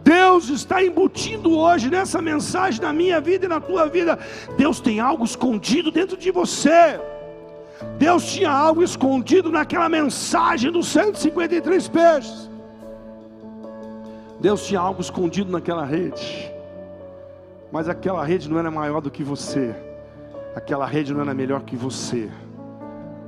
[0.02, 4.18] Deus está embutindo hoje nessa mensagem na minha vida e na tua vida.
[4.56, 7.00] Deus tem algo escondido dentro de você.
[7.98, 12.50] Deus tinha algo escondido naquela mensagem dos 153 peixes.
[14.40, 16.50] Deus tinha algo escondido naquela rede.
[17.70, 19.74] Mas aquela rede não era maior do que você.
[20.54, 22.28] Aquela rede não era melhor que você.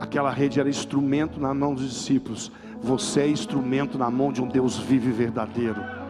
[0.00, 2.50] Aquela rede era instrumento na mão dos discípulos.
[2.80, 6.01] Você é instrumento na mão de um Deus vivo e verdadeiro.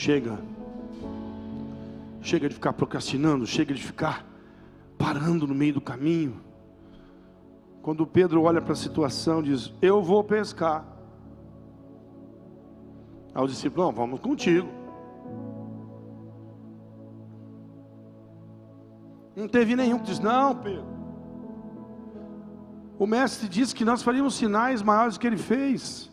[0.00, 0.38] Chega.
[2.22, 4.24] Chega de ficar procrastinando, chega de ficar
[4.96, 6.40] parando no meio do caminho.
[7.82, 10.86] Quando Pedro olha para a situação, diz: Eu vou pescar.
[13.34, 14.70] Aí o discípulo: vamos contigo.
[19.36, 20.86] Não teve nenhum que diz: Não, Pedro.
[22.98, 26.10] O mestre disse que nós faríamos sinais maiores que ele fez.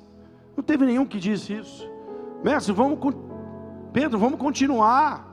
[0.57, 1.89] Não teve nenhum que disse isso.
[2.43, 2.99] Mestre, vamos
[3.93, 5.25] Pedro, vamos continuar.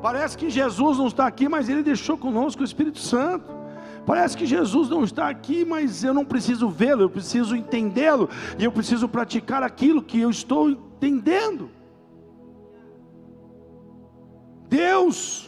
[0.00, 3.58] Parece que Jesus não está aqui, mas Ele deixou conosco o Espírito Santo.
[4.06, 8.64] Parece que Jesus não está aqui, mas eu não preciso vê-lo, eu preciso entendê-lo, e
[8.64, 11.68] eu preciso praticar aquilo que eu estou entendendo.
[14.68, 15.47] Deus,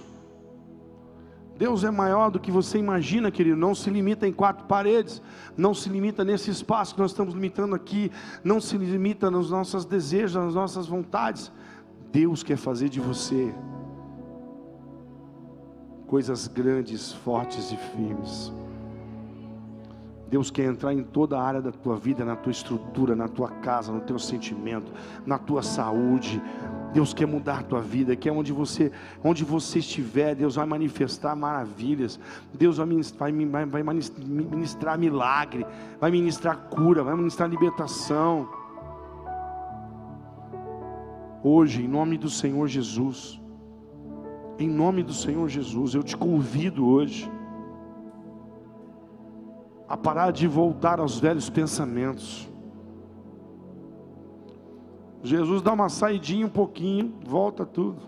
[1.60, 3.54] Deus é maior do que você imagina, querido.
[3.54, 5.20] Não se limita em quatro paredes,
[5.54, 8.10] não se limita nesse espaço que nós estamos limitando aqui,
[8.42, 11.52] não se limita nos nossos desejos, nas nossas vontades.
[12.10, 13.54] Deus quer fazer de você
[16.06, 18.50] coisas grandes, fortes e firmes.
[20.30, 23.50] Deus quer entrar em toda a área da tua vida, na tua estrutura, na tua
[23.50, 24.90] casa, no teu sentimento,
[25.26, 26.40] na tua saúde.
[26.92, 28.90] Deus quer mudar a tua vida, que é onde você,
[29.22, 32.18] onde você estiver, Deus vai manifestar maravilhas.
[32.52, 35.64] Deus vai ministrar, vai, vai ministrar milagre,
[36.00, 38.48] vai ministrar cura, vai ministrar libertação.
[41.42, 43.40] Hoje, em nome do Senhor Jesus,
[44.58, 47.30] em nome do Senhor Jesus, eu te convido hoje
[49.88, 52.49] a parar de voltar aos velhos pensamentos.
[55.22, 58.00] Jesus dá uma saidinha um pouquinho, volta tudo.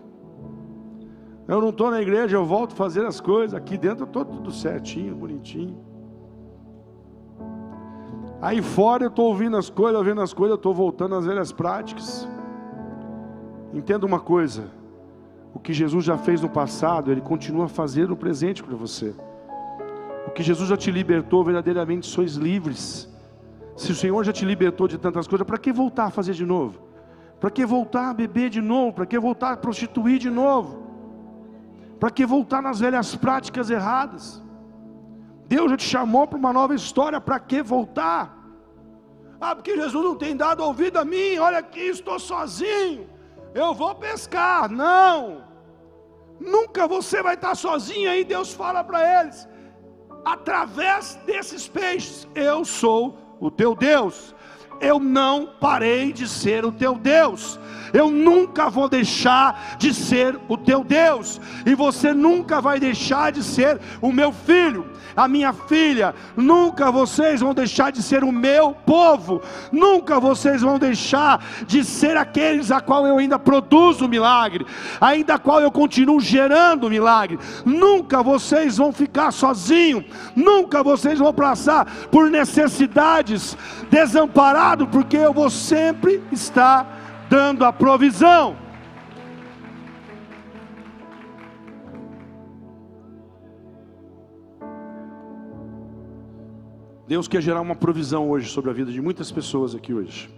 [1.47, 3.53] Eu não estou na igreja, eu volto a fazer as coisas.
[3.53, 5.77] Aqui dentro eu estou tudo certinho, bonitinho.
[8.41, 11.51] Aí fora eu estou ouvindo as coisas, ouvindo as coisas, eu estou voltando às velhas
[11.51, 12.27] práticas.
[13.73, 14.69] Entenda uma coisa:
[15.53, 19.13] o que Jesus já fez no passado, Ele continua a fazer no presente para você.
[20.27, 23.09] O que Jesus já te libertou, verdadeiramente sois livres.
[23.75, 26.45] Se o Senhor já te libertou de tantas coisas, para que voltar a fazer de
[26.45, 26.79] novo?
[27.43, 28.93] Para que voltar a beber de novo?
[28.93, 30.81] Para que voltar a prostituir de novo?
[31.99, 34.41] Para que voltar nas velhas práticas erradas?
[35.45, 38.23] Deus já te chamou para uma nova história, para que voltar?
[39.41, 43.11] Ah, porque Jesus não tem dado ouvido a mim, olha aqui, estou sozinho
[43.53, 44.69] eu vou pescar.
[44.69, 45.43] Não,
[46.39, 48.23] nunca você vai estar sozinho aí.
[48.23, 49.47] Deus fala para eles,
[50.25, 54.35] através desses peixes, eu sou o teu Deus.
[54.79, 57.59] Eu não parei de ser o teu Deus
[57.93, 63.43] eu nunca vou deixar de ser o teu Deus, e você nunca vai deixar de
[63.43, 68.73] ser o meu filho, a minha filha, nunca vocês vão deixar de ser o meu
[68.73, 74.65] povo, nunca vocês vão deixar de ser aqueles a qual eu ainda produzo milagre,
[74.99, 80.03] ainda a qual eu continuo gerando milagre, nunca vocês vão ficar sozinhos,
[80.35, 83.55] nunca vocês vão passar por necessidades,
[83.91, 87.02] desamparados, porque eu vou sempre estar
[87.35, 88.55] a provisão.
[97.07, 100.31] Deus quer gerar uma provisão hoje sobre a vida de muitas pessoas aqui hoje.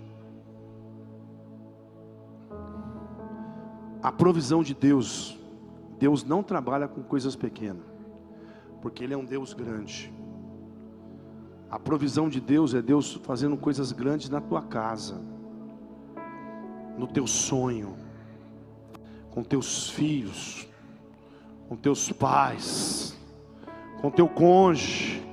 [4.01, 5.37] A provisão de Deus,
[5.99, 7.83] Deus não trabalha com coisas pequenas,
[8.81, 10.13] porque Ele é um Deus grande.
[11.69, 15.34] A provisão de Deus é Deus fazendo coisas grandes na tua casa
[16.97, 17.95] no teu sonho,
[19.31, 20.67] com teus filhos,
[21.67, 23.17] com teus pais,
[24.01, 25.23] com teu cônjuge.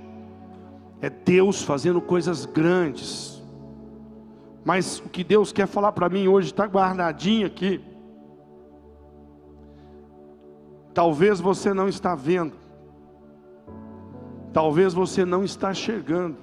[1.01, 3.43] É Deus fazendo coisas grandes.
[4.65, 7.85] Mas o que Deus quer falar para mim hoje está guardadinho aqui.
[10.95, 12.55] Talvez você não está vendo.
[14.53, 16.37] Talvez você não está chegando.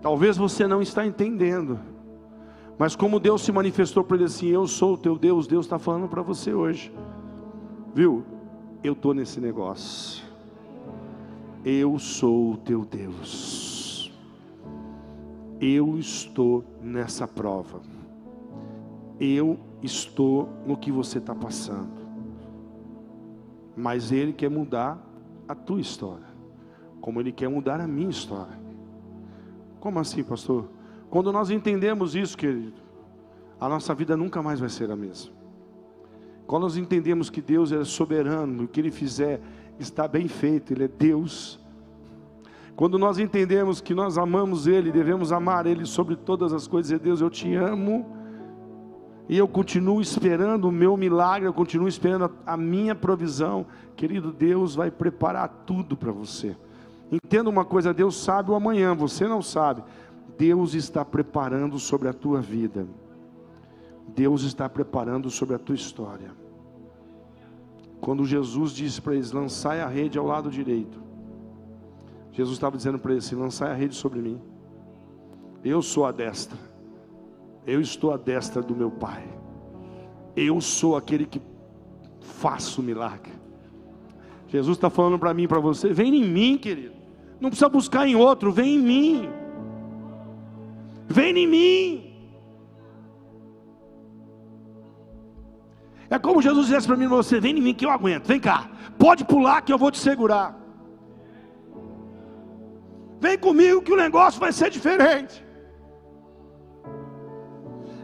[0.00, 1.78] Talvez você não está entendendo.
[2.78, 5.78] Mas como Deus se manifestou para ele assim, eu sou o teu Deus, Deus está
[5.78, 6.92] falando para você hoje.
[7.94, 8.24] Viu?
[8.82, 10.24] Eu estou nesse negócio.
[11.64, 14.12] Eu sou o teu Deus.
[15.60, 17.80] Eu estou nessa prova.
[19.20, 22.02] Eu estou no que você está passando.
[23.76, 24.98] Mas Ele quer mudar
[25.46, 26.26] a tua história.
[27.00, 28.58] Como Ele quer mudar a minha história.
[29.78, 30.68] Como assim, pastor?
[31.12, 32.72] Quando nós entendemos isso, querido,
[33.60, 35.30] a nossa vida nunca mais vai ser a mesma.
[36.46, 39.38] Quando nós entendemos que Deus é soberano, o que Ele fizer
[39.78, 41.60] está bem feito, Ele é Deus.
[42.74, 46.98] Quando nós entendemos que nós amamos Ele, devemos amar Ele sobre todas as coisas, e
[46.98, 48.16] Deus, eu te amo,
[49.28, 53.66] e eu continuo esperando o meu milagre, eu continuo esperando a minha provisão,
[53.96, 56.56] querido Deus vai preparar tudo para você.
[57.12, 59.82] Entenda uma coisa: Deus sabe o amanhã, você não sabe,
[60.38, 62.86] Deus está preparando sobre a tua vida.
[64.08, 66.30] Deus está preparando sobre a tua história.
[68.00, 71.00] Quando Jesus disse para eles: lançai a rede ao lado direito,
[72.32, 74.40] Jesus estava dizendo para eles assim: lançai a rede sobre mim.
[75.64, 76.58] Eu sou a destra.
[77.64, 79.22] Eu estou à destra do meu Pai.
[80.34, 81.40] Eu sou aquele que
[82.20, 83.32] faço o milagre.
[84.48, 86.94] Jesus está falando para mim e para você: vem em mim, querido.
[87.40, 89.28] Não precisa buscar em outro, vem em mim.
[91.18, 91.82] Vem em mim.
[96.14, 98.26] É como Jesus dissesse para mim: você vem em mim que eu aguento.
[98.26, 98.58] Vem cá,
[98.98, 100.48] pode pular que eu vou te segurar.
[103.24, 105.34] Vem comigo que o negócio vai ser diferente.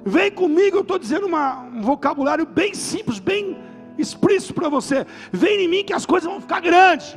[0.04, 3.58] Vem comigo, eu estou dizendo uma, um vocabulário bem simples, bem
[3.98, 5.06] explícito para você.
[5.32, 7.16] Vem em mim que as coisas vão ficar grandes.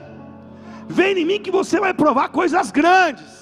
[0.87, 3.40] Vem em mim que você vai provar coisas grandes.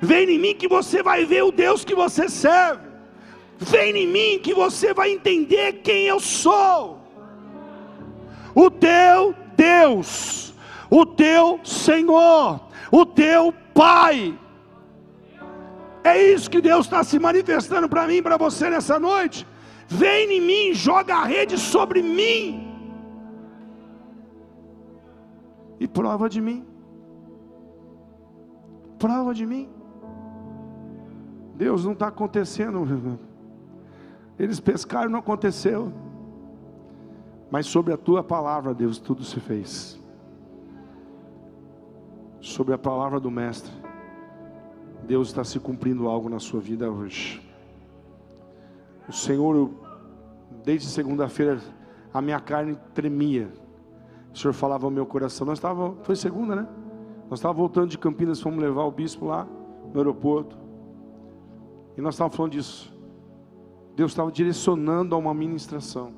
[0.00, 2.88] Vem em mim que você vai ver o Deus que você serve.
[3.58, 7.00] Vem em mim que você vai entender quem eu sou.
[8.54, 10.54] O teu Deus,
[10.90, 14.38] o teu Senhor, o teu Pai.
[16.04, 19.46] É isso que Deus está se manifestando para mim para você nessa noite.
[19.86, 22.68] Vem em mim, joga a rede sobre mim.
[25.80, 26.66] e prova de mim.
[28.98, 29.68] Prova de mim.
[31.58, 33.18] Deus não está acontecendo.
[34.38, 35.92] Eles pescaram, não aconteceu.
[37.50, 40.00] Mas sobre a tua palavra, Deus, tudo se fez.
[42.40, 43.72] Sobre a palavra do Mestre,
[45.04, 47.46] Deus está se cumprindo algo na sua vida hoje.
[49.08, 49.70] O Senhor,
[50.64, 51.58] desde segunda-feira,
[52.14, 53.50] a minha carne tremia
[54.32, 55.46] o Senhor falava ao meu coração.
[55.46, 56.68] Nós estava, foi segunda, né?
[57.28, 59.46] Nós estávamos voltando de Campinas, fomos levar o bispo lá
[59.92, 60.56] no aeroporto.
[61.98, 62.96] E nós estávamos falando disso.
[63.96, 66.12] Deus estava direcionando a uma ministração.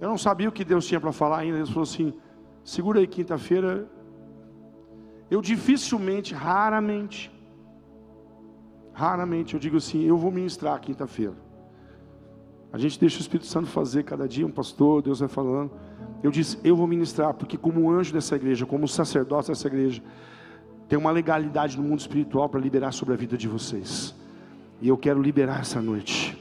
[0.00, 1.56] Eu não sabia o que Deus tinha para falar ainda.
[1.56, 2.14] Deus falou assim:
[2.62, 3.90] segura aí quinta-feira.
[5.28, 7.28] Eu dificilmente, raramente,
[8.92, 11.34] raramente eu digo assim: eu vou ministrar quinta-feira.
[12.72, 15.72] A gente deixa o Espírito Santo fazer cada dia, um pastor, Deus vai falando.
[16.22, 20.02] Eu disse, eu vou ministrar, porque como anjo dessa igreja, como sacerdote dessa igreja,
[20.86, 24.14] tem uma legalidade no mundo espiritual para liberar sobre a vida de vocês.
[24.80, 26.36] E eu quero liberar essa noite.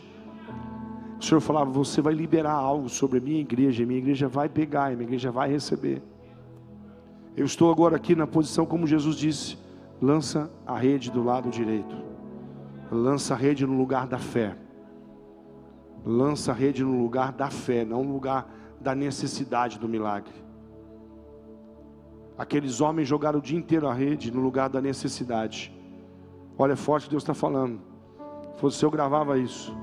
[1.19, 4.47] O Senhor falava, você vai liberar algo sobre a minha igreja, a minha igreja vai
[4.47, 6.01] pegar, a minha igreja vai receber.
[7.35, 9.57] Eu estou agora aqui na posição como Jesus disse:
[10.01, 11.95] lança a rede do lado direito,
[12.91, 14.55] lança a rede no lugar da fé,
[16.05, 18.47] lança a rede no lugar da fé, não no lugar
[18.79, 20.33] da necessidade do milagre.
[22.37, 25.73] Aqueles homens jogaram o dia inteiro a rede no lugar da necessidade.
[26.55, 27.79] Olha, é forte Deus está falando.
[28.57, 29.73] Se fosse eu gravava isso.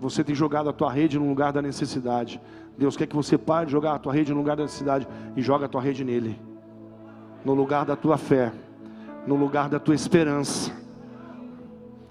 [0.00, 2.40] Você tem jogado a tua rede no lugar da necessidade.
[2.76, 5.06] Deus quer que você pare de jogar a tua rede no lugar da necessidade
[5.36, 6.40] e joga a tua rede nele.
[7.44, 8.52] No lugar da tua fé,
[9.24, 10.72] no lugar da tua esperança.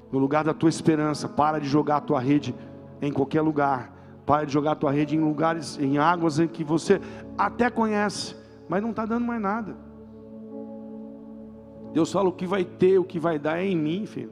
[0.10, 2.56] No lugar da tua esperança, para de jogar a tua rede
[3.02, 6.64] em qualquer lugar para de jogar a tua rede em lugares, em águas em que
[6.64, 7.02] você
[7.36, 8.36] até conhece,
[8.70, 9.76] mas não está dando mais nada.
[11.93, 14.32] Deus fala: o que vai ter, o que vai dar é em mim, filho.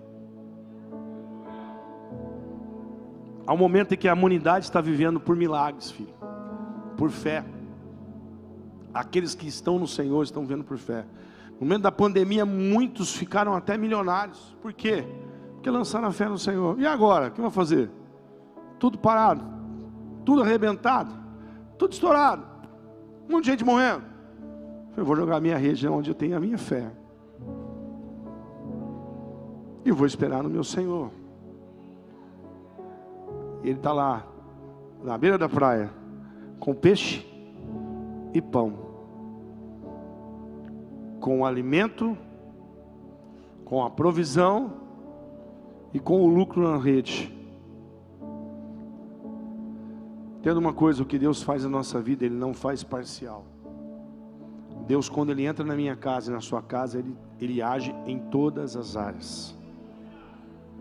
[3.47, 6.13] Há um momento em que a humanidade está vivendo por milagres, filho,
[6.97, 7.43] por fé.
[8.93, 11.05] Aqueles que estão no Senhor estão vendo por fé.
[11.59, 14.55] No momento da pandemia, muitos ficaram até milionários.
[14.61, 15.03] Por quê?
[15.53, 16.79] Porque lançaram a fé no Senhor.
[16.79, 17.29] E agora?
[17.29, 17.89] O que vai fazer?
[18.77, 19.57] Tudo parado
[20.27, 21.15] tudo arrebentado,
[21.77, 22.45] tudo estourado,
[23.29, 24.03] um monte de gente morrendo.
[24.97, 26.91] Eu vou jogar minha rede onde eu tenho a minha fé.
[29.85, 31.09] E vou esperar no meu Senhor.
[33.63, 34.25] Ele está lá,
[35.03, 35.91] na beira da praia,
[36.59, 37.25] com peixe
[38.33, 38.73] e pão,
[41.19, 42.17] com o alimento,
[43.65, 44.73] com a provisão
[45.93, 47.35] e com o lucro na rede.
[50.39, 53.43] Entenda uma coisa: o que Deus faz na nossa vida, Ele não faz parcial.
[54.87, 58.17] Deus, quando Ele entra na minha casa e na sua casa, Ele, Ele age em
[58.17, 59.57] todas as áreas.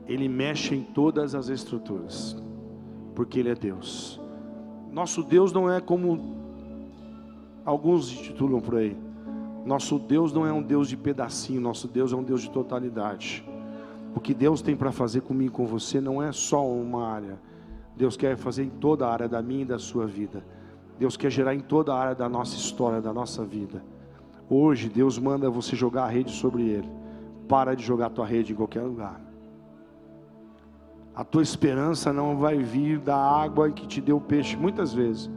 [0.07, 2.41] Ele mexe em todas as estruturas,
[3.17, 4.21] porque Ele é Deus.
[4.93, 6.37] Nosso Deus não é como
[7.65, 8.97] alguns titulam por aí.
[9.65, 13.45] Nosso Deus não é um Deus de pedacinho, nosso Deus é um Deus de totalidade.
[14.15, 17.37] O que Deus tem para fazer comigo e com você não é só uma área
[17.97, 20.45] Deus quer fazer em toda a área da minha e da sua vida.
[20.99, 23.83] Deus quer gerar em toda a área da nossa história, da nossa vida.
[24.51, 26.89] Hoje, Deus manda você jogar a rede sobre Ele.
[27.49, 29.21] Para de jogar a tua rede em qualquer lugar.
[31.17, 35.31] A tua esperança não vai vir da água que te deu o peixe, muitas vezes.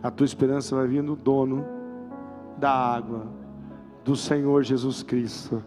[0.00, 1.66] A tua esperança vai vir do dono
[2.56, 3.26] da água,
[4.04, 5.64] do Senhor Jesus Cristo.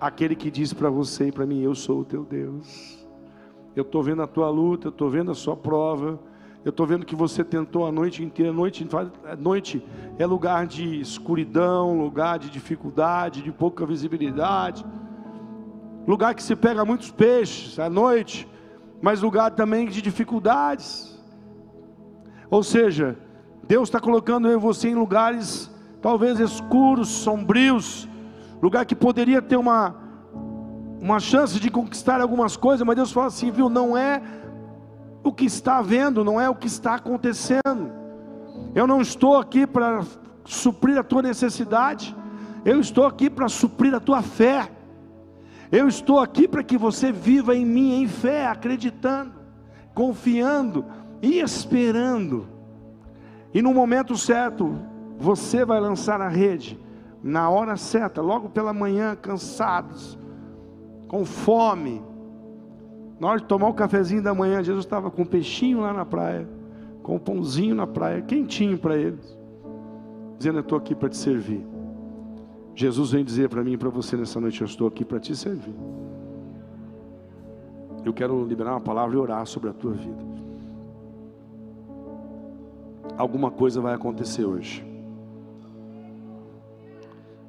[0.00, 3.04] Aquele que diz para você e para mim: Eu sou o teu Deus.
[3.74, 6.20] Eu estou vendo a tua luta, eu estou vendo a sua prova.
[6.64, 8.52] Eu estou vendo que você tentou a noite inteira.
[8.52, 8.86] Noite,
[9.38, 9.84] noite
[10.16, 14.86] é lugar de escuridão, lugar de dificuldade, de pouca visibilidade.
[16.06, 18.48] Lugar que se pega muitos peixes à noite,
[19.00, 21.16] mas lugar também de dificuldades.
[22.50, 23.18] Ou seja,
[23.66, 25.70] Deus está colocando eu e você em lugares
[26.00, 28.08] talvez escuros, sombrios,
[28.62, 29.94] lugar que poderia ter uma,
[31.00, 34.22] uma chance de conquistar algumas coisas, mas Deus fala assim, viu, não é
[35.24, 37.90] o que está vendo, não é o que está acontecendo.
[38.74, 40.02] Eu não estou aqui para
[40.44, 42.16] suprir a tua necessidade,
[42.64, 44.70] eu estou aqui para suprir a tua fé.
[45.70, 49.32] Eu estou aqui para que você viva em mim em fé, acreditando,
[49.94, 50.84] confiando
[51.20, 52.46] e esperando.
[53.52, 54.78] E no momento certo,
[55.18, 56.78] você vai lançar a rede,
[57.22, 60.18] na hora certa, logo pela manhã, cansados,
[61.08, 62.02] com fome,
[63.18, 66.04] na hora de tomar o cafezinho da manhã, Jesus estava com um peixinho lá na
[66.04, 66.46] praia,
[67.02, 69.36] com um pãozinho na praia, quentinho para eles,
[70.36, 71.75] dizendo: Eu estou aqui para te servir.
[72.76, 75.34] Jesus vem dizer para mim e para você nessa noite: Eu estou aqui para te
[75.34, 75.74] servir.
[78.04, 80.24] Eu quero liberar uma palavra e orar sobre a tua vida.
[83.16, 84.84] Alguma coisa vai acontecer hoje,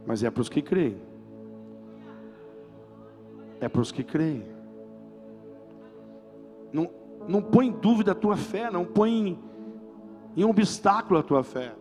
[0.05, 0.95] mas é para os que creem.
[3.59, 4.45] É para os que creem.
[6.71, 6.89] Não,
[7.27, 9.37] não põe em dúvida a tua fé, não põe
[10.37, 11.75] em, obstáculo a tua fé.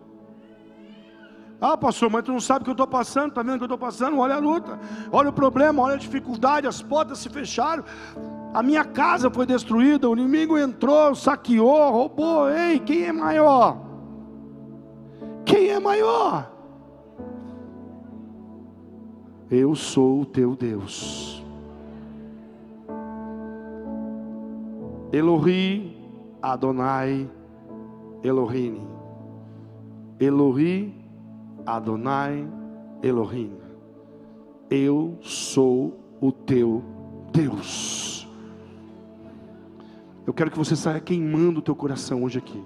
[1.61, 3.65] Ah, pastor, mas tu não sabe o que eu estou passando, está vendo o que
[3.65, 4.19] eu estou passando?
[4.19, 4.79] Olha a luta,
[5.11, 7.83] olha o problema, olha a dificuldade, as portas se fecharam,
[8.53, 12.51] a minha casa foi destruída, o inimigo entrou, saqueou, roubou.
[12.51, 13.79] Ei, quem é maior?
[15.47, 16.51] Quem é maior?
[19.51, 21.43] Eu sou o teu Deus.
[25.13, 25.97] Elohi
[26.43, 27.31] Adonai
[28.23, 28.87] Elohim.
[30.19, 31.06] Elohi
[31.67, 32.49] Adonai
[33.03, 33.53] Elohim.
[34.71, 36.83] Eu sou o teu
[37.33, 38.29] Deus.
[40.27, 42.63] Eu quero que você saia queimando o teu coração hoje aqui.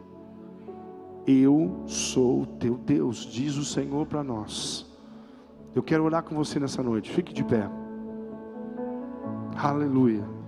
[1.27, 4.87] Eu sou o teu Deus, diz o Senhor para nós.
[5.75, 7.11] Eu quero orar com você nessa noite.
[7.11, 7.69] Fique de pé.
[9.57, 10.40] Aleluia.